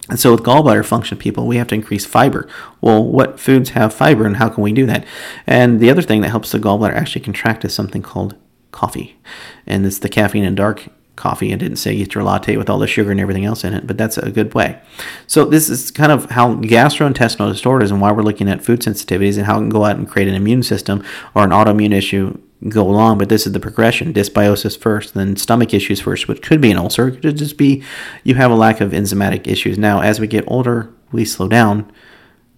[0.09, 2.49] And so with gallbladder function people, we have to increase fiber.
[2.81, 5.05] Well, what foods have fiber and how can we do that?
[5.47, 8.37] And the other thing that helps the gallbladder actually contract is something called
[8.73, 9.19] coffee.
[9.67, 10.89] And it's the caffeine and dark
[11.21, 11.53] coffee.
[11.53, 13.87] I didn't say get your latte with all the sugar and everything else in it,
[13.87, 14.81] but that's a good way.
[15.29, 19.37] So this is kind of how gastrointestinal disorders and why we're looking at food sensitivities
[19.37, 21.05] and how it can go out and create an immune system
[21.35, 22.37] or an autoimmune issue
[22.69, 23.19] go along.
[23.19, 26.79] But this is the progression: dysbiosis first, then stomach issues first, which could be an
[26.79, 27.09] ulcer.
[27.09, 27.83] It could just be
[28.25, 29.79] you have a lack of enzymatic issues.
[29.79, 31.91] Now, as we get older, we slow down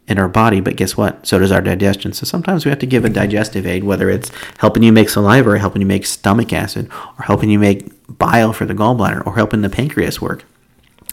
[0.08, 1.26] in our body, but guess what?
[1.26, 2.12] So does our digestion.
[2.12, 3.14] So sometimes we have to give a mm-hmm.
[3.14, 7.24] digestive aid, whether it's helping you make saliva or helping you make stomach acid or
[7.24, 10.44] helping you make bile for the gallbladder or helping the pancreas work.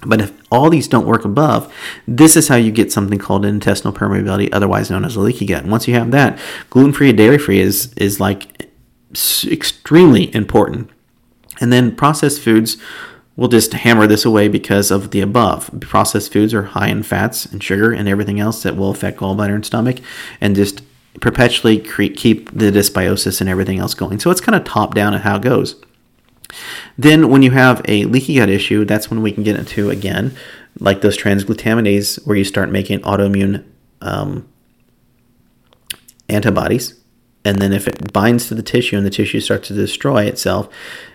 [0.06, 1.74] But if all these don't work above,
[2.08, 5.64] this is how you get something called intestinal permeability, otherwise known as a leaky gut.
[5.64, 8.70] And once you have that, gluten free and dairy free is, is like
[9.46, 10.90] extremely important.
[11.60, 12.78] And then processed foods
[13.40, 15.72] We'll just hammer this away because of the above.
[15.80, 19.56] Processed foods are high in fats and sugar and everything else that will affect gallbladder
[19.56, 20.00] and stomach,
[20.42, 20.82] and just
[21.22, 24.20] perpetually keep the dysbiosis and everything else going.
[24.20, 25.82] So it's kind of top down at how it goes.
[26.98, 30.36] Then, when you have a leaky gut issue, that's when we can get into again,
[30.78, 33.64] like those transglutaminase, where you start making autoimmune
[34.02, 34.50] um,
[36.28, 36.99] antibodies
[37.50, 40.70] and then if it binds to the tissue and the tissue starts to destroy itself,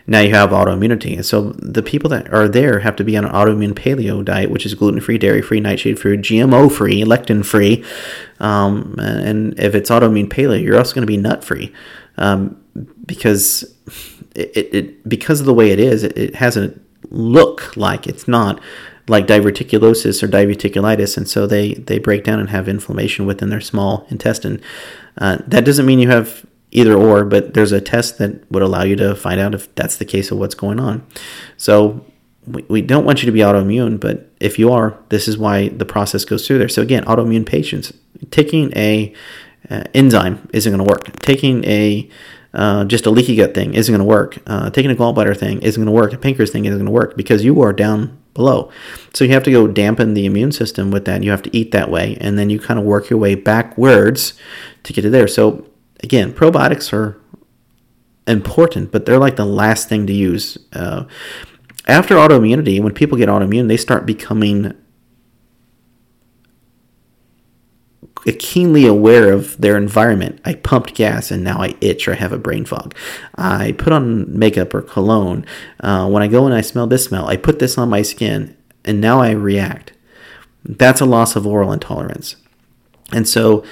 [0.08, 1.14] now you have autoimmunity.
[1.14, 4.50] And so the people that are there have to be on an autoimmune paleo diet,
[4.50, 7.84] which is gluten free, dairy free, nightshade free, GMO free, lectin free.
[8.40, 11.72] Um, and if it's autoimmune paleo, you're also going to be nut free
[12.18, 12.60] um,
[13.06, 13.62] because
[14.34, 16.74] it, it, because of the way it is, it, it has a
[17.10, 18.60] look like it's not
[19.06, 23.60] like diverticulosis or diverticulitis, and so they they break down and have inflammation within their
[23.60, 24.60] small intestine.
[25.18, 28.82] Uh, that doesn't mean you have either or, but there's a test that would allow
[28.82, 31.06] you to find out if that's the case of what's going on.
[31.56, 32.04] So
[32.46, 35.68] we, we don't want you to be autoimmune, but if you are, this is why
[35.68, 36.68] the process goes through there.
[36.68, 37.92] So again, autoimmune patients
[38.30, 39.14] taking a
[39.70, 41.20] uh, enzyme isn't going to work.
[41.20, 42.08] Taking a
[42.52, 44.38] uh, just a leaky gut thing isn't going to work.
[44.46, 46.12] Uh, taking a gallbladder thing isn't going to work.
[46.12, 48.70] A pancreas thing isn't going to work because you are down below.
[49.14, 51.22] So you have to go dampen the immune system with that.
[51.22, 54.34] You have to eat that way, and then you kind of work your way backwards
[54.82, 55.28] to get to there.
[55.28, 55.66] So
[56.02, 57.20] again, probiotics are
[58.26, 60.58] important, but they're like the last thing to use.
[60.72, 61.04] Uh,
[61.86, 64.74] after autoimmunity, when people get autoimmune, they start becoming
[68.32, 70.40] keenly aware of their environment.
[70.44, 72.94] I pumped gas and now I itch or I have a brain fog.
[73.36, 75.44] I put on makeup or cologne.
[75.80, 78.56] Uh, when I go and I smell this smell, I put this on my skin
[78.84, 79.92] and now I react.
[80.64, 82.36] That's a loss of oral intolerance.
[83.12, 83.64] And so,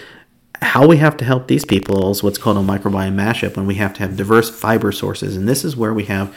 [0.60, 3.74] how we have to help these people is what's called a microbiome mashup when we
[3.76, 5.36] have to have diverse fiber sources.
[5.36, 6.32] And this is where we have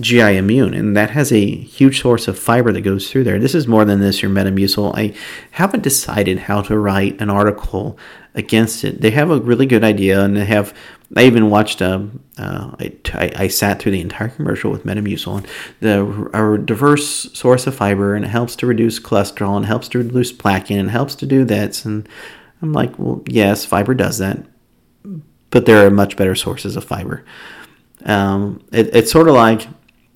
[0.00, 3.38] GI Immune, and that has a huge source of fiber that goes through there.
[3.38, 4.96] This is more than this, your Metamucil.
[4.96, 5.14] I
[5.52, 7.98] haven't decided how to write an article
[8.34, 9.00] against it.
[9.00, 10.74] They have a really good idea, and they have.
[11.14, 11.82] I even watched.
[11.82, 15.46] Um, uh, I, I, sat through the entire commercial with Metamucil, and
[15.80, 19.98] the a diverse source of fiber, and it helps to reduce cholesterol, and helps to
[19.98, 21.84] reduce plaque, and helps to do that.
[21.84, 22.08] And
[22.62, 24.38] I'm like, well, yes, fiber does that,
[25.50, 27.24] but there are much better sources of fiber.
[28.04, 29.68] Um, it, it's sort of like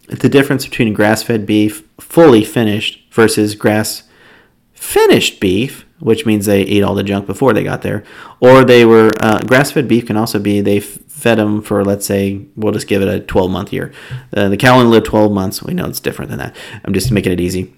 [0.09, 6.95] the difference between grass-fed beef, fully finished, versus grass-finished beef, which means they ate all
[6.95, 8.05] the junk before they got there,
[8.41, 12.45] or they were uh, grass-fed beef can also be they fed them for let's say
[12.55, 13.93] we'll just give it a 12-month year.
[14.35, 15.63] Uh, the cow only lived 12 months.
[15.63, 16.55] We know it's different than that.
[16.85, 17.75] I'm just making it easy.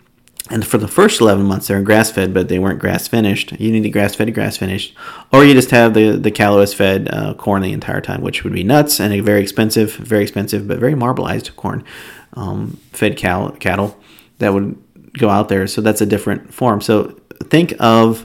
[0.51, 3.53] And for the first 11 months, they're grass fed, but they weren't grass finished.
[3.61, 4.95] You need to grass fed, grass finished.
[5.31, 8.55] Or you just have the, the cow fed uh, corn the entire time, which would
[8.55, 11.85] be nuts and a very expensive, very expensive, but very marbleized corn
[12.33, 13.99] um, fed cow, cattle
[14.39, 14.83] that would
[15.19, 15.67] go out there.
[15.67, 16.81] So that's a different form.
[16.81, 18.25] So think of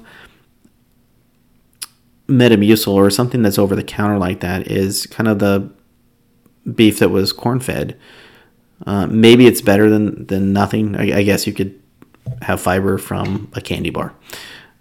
[2.28, 5.70] Metamucil or something that's over the counter like that is kind of the
[6.74, 8.00] beef that was corn fed.
[8.86, 10.96] Uh, maybe it's better than, than nothing.
[10.96, 11.80] I, I guess you could
[12.42, 14.14] have fiber from a candy bar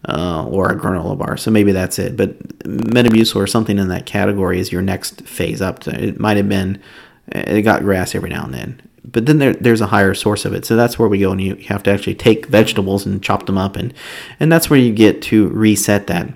[0.09, 1.37] uh, or a granola bar.
[1.37, 2.17] So maybe that's it.
[2.17, 5.87] But Metamucil or something in that category is your next phase up.
[5.87, 6.81] It might have been,
[7.29, 8.83] it got grass every now and then.
[9.05, 10.65] But then there, there's a higher source of it.
[10.65, 13.59] So that's where we go and you have to actually take vegetables and chop them
[13.59, 13.77] up.
[13.77, 13.93] And,
[14.39, 16.29] and that's where you get to reset that.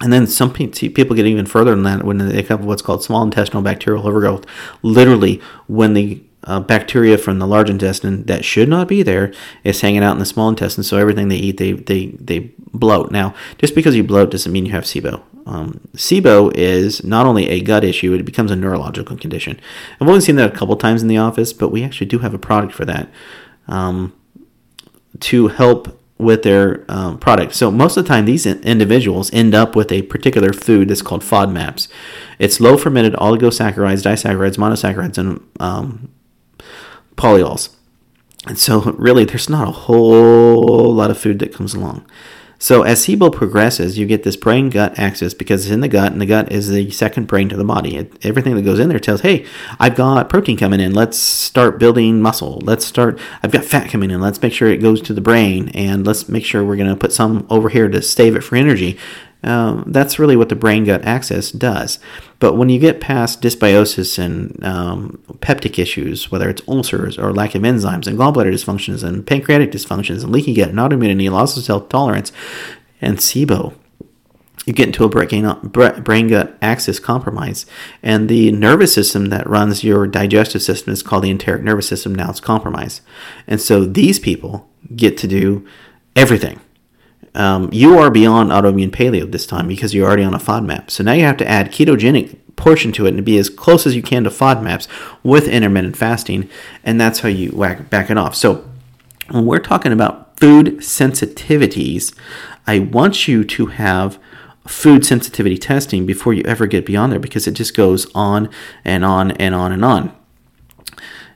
[0.00, 3.22] And then some people get even further than that when they have what's called small
[3.22, 4.46] intestinal bacterial overgrowth.
[4.82, 9.32] Literally, when the uh, bacteria from the large intestine that should not be there
[9.64, 10.84] is hanging out in the small intestine.
[10.84, 13.10] So everything they eat, they they they bloat.
[13.10, 15.22] Now, just because you bloat doesn't mean you have SIBO.
[15.46, 19.60] Um, SIBO is not only a gut issue; it becomes a neurological condition.
[20.00, 22.34] I've only seen that a couple times in the office, but we actually do have
[22.34, 23.08] a product for that
[23.68, 24.14] um,
[25.20, 27.54] to help with their um, product.
[27.54, 31.22] So most of the time, these individuals end up with a particular food that's called
[31.22, 31.88] FODMAPs.
[32.38, 36.10] It's low fermented oligosaccharides, disaccharides, monosaccharides, and um,
[37.20, 37.70] polyols.
[38.46, 42.06] And so, really, there's not a whole lot of food that comes along.
[42.62, 46.12] So, as SIBO progresses, you get this brain gut axis because it's in the gut,
[46.12, 47.96] and the gut is the second brain to the body.
[47.96, 49.46] It, everything that goes in there tells, hey,
[49.78, 50.92] I've got protein coming in.
[50.92, 52.60] Let's start building muscle.
[52.62, 54.20] Let's start, I've got fat coming in.
[54.20, 56.96] Let's make sure it goes to the brain, and let's make sure we're going to
[56.96, 58.98] put some over here to save it for energy.
[59.42, 61.98] Um, that's really what the brain gut axis does.
[62.38, 67.54] But when you get past dysbiosis and um, peptic issues, whether it's ulcers or lack
[67.54, 71.64] of enzymes and gallbladder dysfunctions and pancreatic dysfunctions and leaky gut and autoimmunity, loss of
[71.64, 72.32] self tolerance,
[73.00, 73.74] and SIBO,
[74.66, 77.64] you get into a brain gut axis compromise.
[78.02, 82.14] And the nervous system that runs your digestive system is called the enteric nervous system.
[82.14, 83.00] Now it's compromised.
[83.46, 85.66] And so these people get to do
[86.14, 86.60] everything
[87.34, 90.90] um, you are beyond autoimmune paleo this time because you're already on a FODMAP.
[90.90, 93.96] So now you have to add ketogenic portion to it and be as close as
[93.96, 94.86] you can to FODMAPs
[95.22, 96.48] with intermittent fasting,
[96.84, 98.34] and that's how you whack, back it off.
[98.34, 98.68] So
[99.30, 102.14] when we're talking about food sensitivities,
[102.66, 104.18] I want you to have
[104.66, 108.48] food sensitivity testing before you ever get beyond there because it just goes on
[108.84, 110.14] and on and on and on.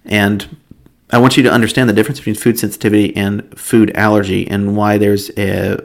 [0.04, 0.56] And
[1.14, 4.98] I want you to understand the difference between food sensitivity and food allergy and why
[4.98, 5.78] there's a,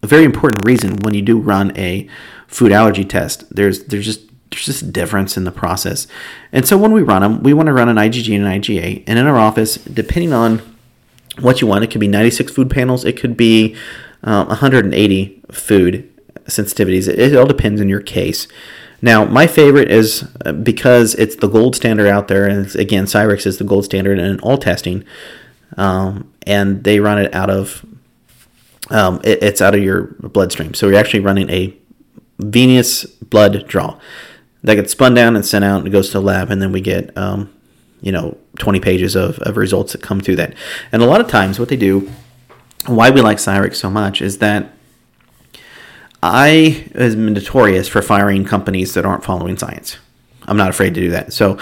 [0.00, 2.08] a very important reason when you do run a
[2.46, 3.52] food allergy test.
[3.52, 6.06] There's there's just there's just a difference in the process.
[6.52, 9.02] And so when we run them, we want to run an IgG and an IgA.
[9.08, 10.62] And in our office, depending on
[11.40, 13.74] what you want, it could be 96 food panels, it could be
[14.22, 16.08] uh, 180 food
[16.44, 17.08] sensitivities.
[17.08, 18.46] It, it all depends on your case.
[19.04, 23.46] Now, my favorite is uh, because it's the gold standard out there, and again, Cyrex
[23.46, 25.04] is the gold standard in all testing,
[25.76, 27.84] um, and they run it out of
[28.90, 30.72] um, it, it's out of your bloodstream.
[30.74, 31.76] So you're actually running a
[32.38, 33.98] venous blood draw
[34.62, 36.80] that gets spun down and sent out and goes to the lab, and then we
[36.80, 37.52] get um,
[38.00, 40.54] you know 20 pages of, of results that come through that.
[40.92, 42.08] And a lot of times, what they do,
[42.86, 44.70] why we like Cyrex so much, is that
[46.22, 49.98] I am notorious for firing companies that aren't following science.
[50.46, 51.32] I'm not afraid to do that.
[51.32, 51.58] So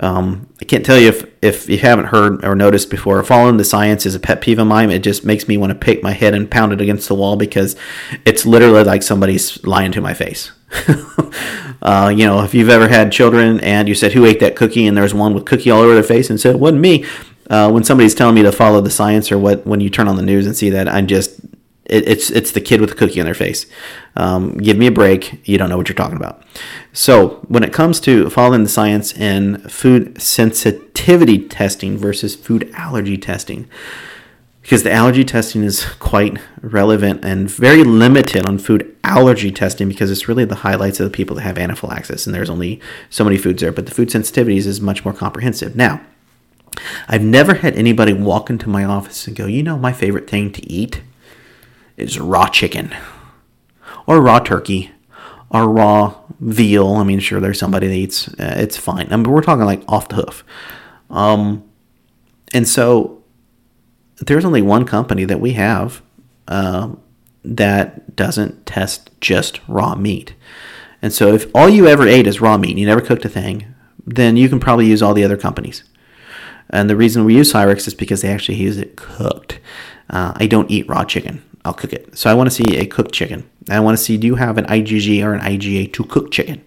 [0.00, 3.64] um, I can't tell you if, if you haven't heard or noticed before, following the
[3.64, 4.90] science is a pet peeve of mine.
[4.90, 7.36] It just makes me want to pick my head and pound it against the wall
[7.36, 7.76] because
[8.24, 10.50] it's literally like somebody's lying to my face.
[11.82, 14.86] uh, you know, if you've ever had children and you said, Who ate that cookie?
[14.86, 17.04] and there's one with cookie all over their face and said, It wasn't me.
[17.48, 20.16] Uh, when somebody's telling me to follow the science or what, when you turn on
[20.16, 21.38] the news and see that, I'm just
[21.86, 23.66] it, it's it's the kid with the cookie on their face.
[24.16, 25.46] Um, give me a break.
[25.46, 26.42] You don't know what you're talking about.
[26.92, 33.18] So when it comes to following the science in food sensitivity testing versus food allergy
[33.18, 33.68] testing,
[34.62, 40.10] because the allergy testing is quite relevant and very limited on food allergy testing because
[40.10, 43.36] it's really the highlights of the people that have anaphylaxis and there's only so many
[43.36, 43.72] foods there.
[43.72, 45.76] But the food sensitivities is much more comprehensive.
[45.76, 46.00] Now,
[47.08, 50.50] I've never had anybody walk into my office and go, you know, my favorite thing
[50.52, 51.02] to eat
[51.96, 52.94] is raw chicken
[54.06, 54.90] or raw turkey
[55.50, 56.94] or raw veal.
[56.94, 59.12] I mean, sure, there's somebody that eats uh, it's fine.
[59.12, 60.44] I mean, we're talking like off the hoof.
[61.10, 61.64] Um,
[62.52, 63.22] and so
[64.18, 66.02] there's only one company that we have
[66.48, 66.90] uh,
[67.44, 70.34] that doesn't test just raw meat.
[71.02, 73.28] And so if all you ever ate is raw meat, and you never cooked a
[73.28, 73.74] thing,
[74.06, 75.84] then you can probably use all the other companies.
[76.70, 79.60] And the reason we use Cyrex is because they actually use it cooked.
[80.08, 81.42] Uh, I don't eat raw chicken.
[81.64, 82.16] I'll cook it.
[82.16, 83.48] So I want to see a cooked chicken.
[83.70, 86.66] I want to see do you have an IgG or an IgA to cook chicken?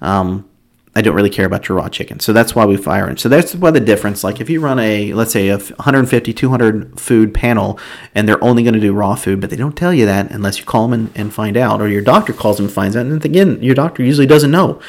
[0.00, 0.48] Um,
[0.94, 2.18] I don't really care about your raw chicken.
[2.18, 3.20] So that's why we fire it.
[3.20, 4.24] So that's why the difference.
[4.24, 7.78] Like if you run a, let's say, a 150, 200 food panel
[8.14, 10.58] and they're only going to do raw food, but they don't tell you that unless
[10.58, 13.06] you call them and, and find out, or your doctor calls them and finds out.
[13.06, 14.80] And again, your doctor usually doesn't know.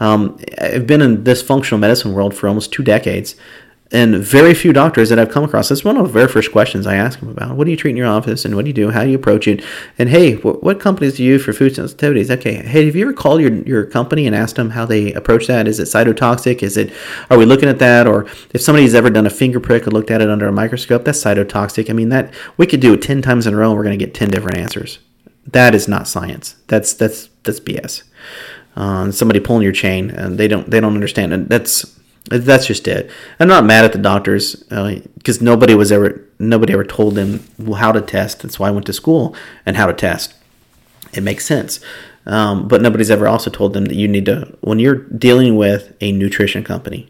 [0.00, 3.36] Um, I've been in this functional medicine world for almost two decades
[3.92, 6.88] and very few doctors that I've come across, that's one of the very first questions
[6.88, 7.56] I ask them about.
[7.56, 8.90] What do you treat in your office and what do you do?
[8.90, 9.62] How do you approach it?
[9.96, 12.28] And hey, what, what companies do you use for food sensitivities?
[12.28, 15.46] Okay, hey, have you ever called your, your company and asked them how they approach
[15.46, 15.68] that?
[15.68, 16.64] Is it cytotoxic?
[16.64, 16.92] Is it,
[17.30, 18.08] are we looking at that?
[18.08, 21.04] Or if somebody's ever done a finger prick and looked at it under a microscope,
[21.04, 21.88] that's cytotoxic.
[21.88, 23.96] I mean, that we could do it 10 times in a row and we're going
[23.96, 24.98] to get 10 different answers.
[25.46, 26.56] That is not science.
[26.66, 28.02] That's, that's, that's BS.
[28.74, 31.32] Uh, somebody pulling your chain and they don't, they don't understand.
[31.32, 31.96] And that's,
[32.28, 33.10] that's just it.
[33.38, 37.44] I'm not mad at the doctors because uh, nobody was ever nobody ever told them
[37.76, 38.42] how to test.
[38.42, 39.34] That's why I went to school
[39.64, 40.34] and how to test.
[41.12, 41.80] It makes sense.
[42.26, 45.96] Um, but nobody's ever also told them that you need to when you're dealing with
[46.00, 47.08] a nutrition company.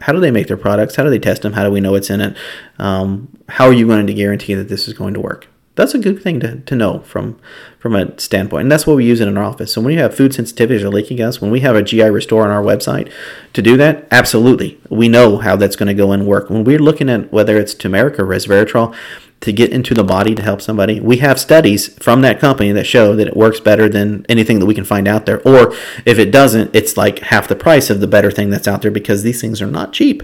[0.00, 0.96] How do they make their products?
[0.96, 1.52] How do they test them?
[1.52, 2.36] How do we know what's in it?
[2.78, 5.46] Um, how are you going to guarantee that this is going to work?
[5.76, 7.38] That's a good thing to, to know from
[7.78, 8.62] from a standpoint.
[8.62, 9.72] And that's what we use it in our office.
[9.72, 12.44] So when you have food sensitivities or leaky us, when we have a GI Restore
[12.44, 13.10] on our website
[13.54, 14.78] to do that, absolutely.
[14.90, 16.50] We know how that's going to go and work.
[16.50, 18.94] When we're looking at whether it's turmeric or resveratrol
[19.40, 22.86] to get into the body to help somebody, we have studies from that company that
[22.86, 25.40] show that it works better than anything that we can find out there.
[25.48, 25.72] Or
[26.04, 28.90] if it doesn't, it's like half the price of the better thing that's out there
[28.90, 30.22] because these things are not cheap.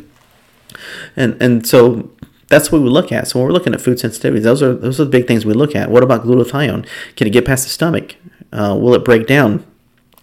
[1.16, 2.10] And and so
[2.48, 3.28] that's what we look at.
[3.28, 5.52] So when we're looking at food sensitivities, those are those are the big things we
[5.52, 5.90] look at.
[5.90, 6.86] What about glutathione?
[7.16, 8.16] Can it get past the stomach?
[8.52, 9.66] Uh, will it break down?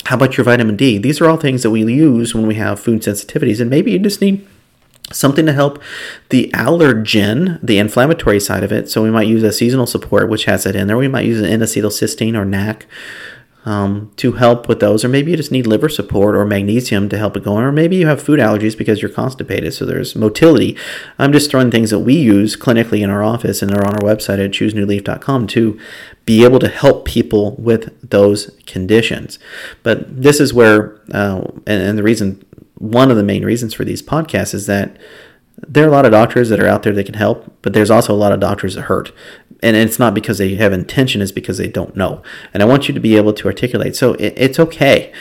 [0.05, 0.97] How about your vitamin D?
[0.97, 3.99] These are all things that we use when we have food sensitivities, and maybe you
[3.99, 4.45] just need
[5.11, 5.81] something to help
[6.29, 8.89] the allergen, the inflammatory side of it.
[8.89, 10.97] So we might use a seasonal support, which has it in there.
[10.97, 12.85] We might use an N-acetylcysteine or NAC
[13.65, 17.17] um, to help with those, or maybe you just need liver support or magnesium to
[17.17, 19.73] help it go on, or maybe you have food allergies because you're constipated.
[19.73, 20.77] So there's motility.
[21.17, 24.01] I'm just throwing things that we use clinically in our office and they're on our
[24.01, 25.79] website at choosenewleaf.com to
[26.25, 29.39] be able to help people with those conditions.
[29.81, 32.43] But this is where, uh, and, and the reason,
[32.77, 34.97] one of the main reasons for these podcasts is that
[35.67, 37.91] there are a lot of doctors that are out there that can help, but there's
[37.91, 39.11] also a lot of doctors that hurt.
[39.61, 42.21] And it's not because they have intention it's because they don't know.
[42.53, 43.95] And i want you to be able to articulate.
[43.95, 45.13] So it, it's okay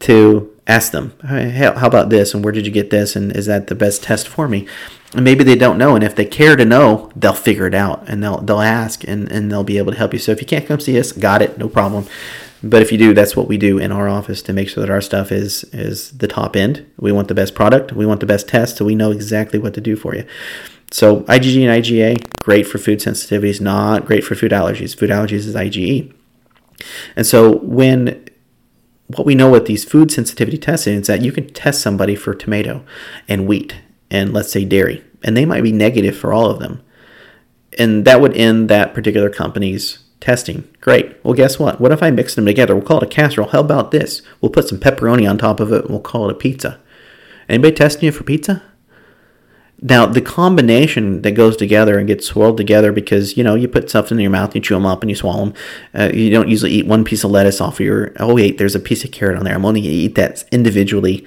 [0.00, 2.34] to ask them hey, how about this?
[2.34, 3.16] And where did you get this?
[3.16, 4.68] And is that the best test for me?
[5.14, 5.94] And maybe they don't know.
[5.94, 9.30] And if they care to know they'll figure it out and they'll they'll ask and,
[9.32, 10.18] and they'll be able to help you.
[10.18, 12.06] So if you can't come see us got it no problem
[12.62, 14.92] but if you do that's what we do in our office to make sure that
[14.92, 18.26] our stuff is is the top end we want the best product we want the
[18.26, 20.26] best test so we know exactly what to do for you
[20.90, 24.96] so IgG and IgA, great for food sensitivities, not great for food allergies.
[24.96, 26.12] Food allergies is IgE.
[27.16, 28.24] And so when
[29.08, 32.34] what we know with these food sensitivity testing is that you can test somebody for
[32.34, 32.84] tomato
[33.26, 33.74] and wheat
[34.10, 36.82] and let's say dairy, and they might be negative for all of them.
[37.78, 40.68] And that would end that particular company's testing.
[40.80, 41.22] Great.
[41.24, 41.80] Well, guess what?
[41.80, 42.74] What if I mix them together?
[42.74, 43.48] We'll call it a casserole.
[43.48, 44.22] How about this?
[44.40, 46.80] We'll put some pepperoni on top of it and we'll call it a pizza.
[47.48, 48.62] Anybody testing you for pizza?
[49.80, 53.88] Now, the combination that goes together and gets swirled together because, you know, you put
[53.88, 55.54] something in your mouth, you chew them up, and you swallow them.
[55.94, 58.74] Uh, you don't usually eat one piece of lettuce off of your, oh, wait, there's
[58.74, 59.54] a piece of carrot on there.
[59.54, 61.24] I'm only going to eat that individually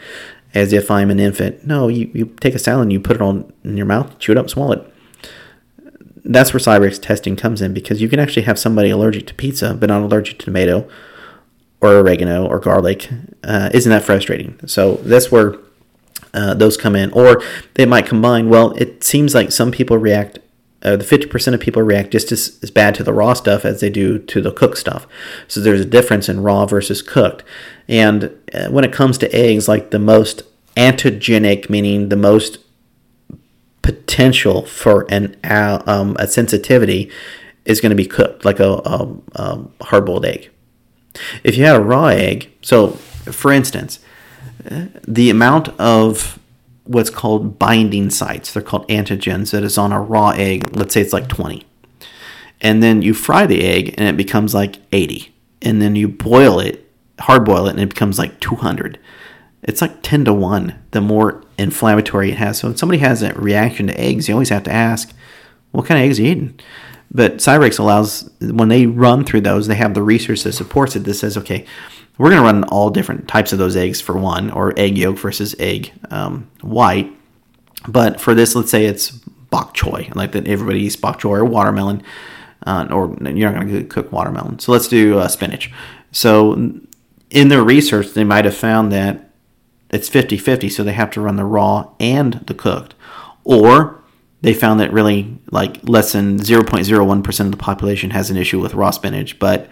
[0.54, 1.66] as if I'm an infant.
[1.66, 4.34] No, you, you take a salad and you put it on in your mouth, chew
[4.34, 4.91] it up, swallow it.
[6.24, 9.74] That's where Cyrex testing comes in because you can actually have somebody allergic to pizza
[9.74, 10.88] but not allergic to tomato
[11.82, 13.10] or oregano or garlic.
[13.44, 14.60] Uh, isn't that frustrating?
[14.68, 15.56] So that's where
[16.34, 17.42] uh, those come in, or
[17.74, 18.50] they might combine.
[18.50, 20.40] Well, it seems like some people react.
[20.84, 23.82] Uh, the 50% of people react just as, as bad to the raw stuff as
[23.82, 25.06] they do to the cooked stuff.
[25.48, 27.44] So there's a difference in raw versus cooked.
[27.88, 30.42] And uh, when it comes to eggs, like the most
[30.76, 32.58] antigenic, meaning the most
[33.82, 37.12] potential for an um, a sensitivity,
[37.66, 40.50] is going to be cooked, like a, a, a hard boiled egg.
[41.44, 42.92] If you had a raw egg, so
[43.32, 44.00] for instance,
[45.08, 46.40] the amount of
[46.86, 51.02] what's called binding sites, they're called antigens, that is on a raw egg, let's say
[51.02, 51.66] it's like 20.
[52.62, 55.34] And then you fry the egg and it becomes like 80.
[55.62, 56.88] And then you boil it
[57.22, 59.00] hard boil it and it becomes like 200.
[59.64, 62.60] It's like 10 to 1 the more inflammatory it has.
[62.60, 65.14] So when somebody has a reaction to eggs, you always have to ask,
[65.72, 66.60] what kind of eggs are you eating?
[67.14, 71.00] But Cyrex allows, when they run through those, they have the research that supports it
[71.00, 71.66] that says, okay,
[72.18, 75.18] we're going to run all different types of those eggs for one, or egg yolk
[75.18, 77.12] versus egg um, white.
[77.88, 81.46] But for this, let's say it's bok choy, like that everybody eats bok choy or
[81.46, 82.04] watermelon,
[82.66, 84.60] uh, or you're not going to cook watermelon.
[84.60, 85.72] So let's do uh, spinach.
[86.12, 86.54] So
[87.30, 89.31] in their research, they might have found that
[89.92, 92.96] it's 50 50, so they have to run the raw and the cooked.
[93.44, 94.04] Or
[94.42, 98.74] they found that really like less than 0.01% of the population has an issue with
[98.74, 99.70] raw spinach, but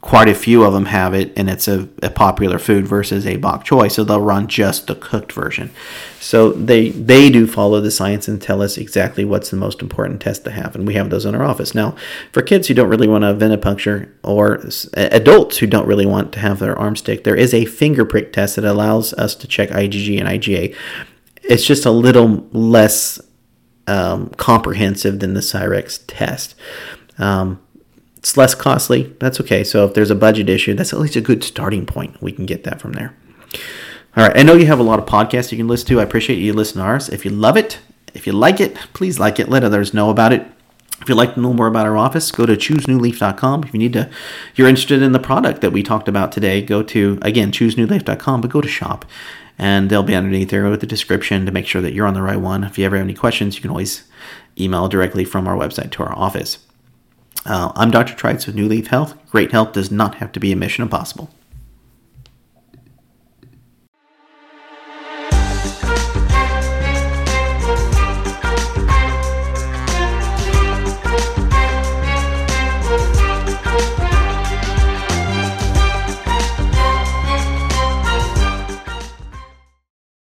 [0.00, 3.36] quite a few of them have it and it's a, a, popular food versus a
[3.36, 5.70] bok choy so they'll run just the cooked version.
[6.18, 10.22] So they they do follow the science and tell us exactly what's the most important
[10.22, 11.74] test to have and we have those in our office.
[11.74, 11.94] Now
[12.32, 14.62] for kids who don't really want a venipuncture or
[14.94, 18.32] adults who don't really want to have their arm stick there is a finger prick
[18.32, 20.74] test that allows us to check igg and iga
[21.42, 23.20] it's just a little less
[23.86, 26.54] um, comprehensive than the cyrex test.
[27.18, 27.60] Um,
[28.20, 29.16] it's less costly.
[29.18, 29.64] That's okay.
[29.64, 32.20] So if there's a budget issue, that's at least a good starting point.
[32.22, 33.16] We can get that from there.
[34.14, 34.36] All right.
[34.36, 36.00] I know you have a lot of podcasts you can listen to.
[36.00, 37.08] I appreciate you listening to ours.
[37.08, 37.78] If you love it,
[38.12, 39.48] if you like it, please like it.
[39.48, 40.46] Let others know about it.
[41.00, 43.64] If you'd like to know more about our office, go to choosenewleaf.com.
[43.64, 44.10] If you need to,
[44.54, 48.50] you're interested in the product that we talked about today, go to again choosenewleaf.com, but
[48.50, 49.06] go to shop,
[49.58, 52.20] and they'll be underneath there with the description to make sure that you're on the
[52.20, 52.64] right one.
[52.64, 54.02] If you ever have any questions, you can always
[54.58, 56.58] email directly from our website to our office.
[57.46, 58.14] Uh, I'm Dr.
[58.14, 59.14] Trites with New Leaf Health.
[59.30, 61.30] Great health does not have to be a mission impossible.